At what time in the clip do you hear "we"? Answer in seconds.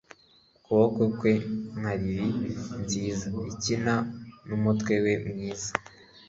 5.03-5.13